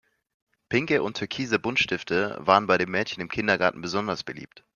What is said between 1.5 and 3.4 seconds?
Buntstifte waren bei den Mädchen im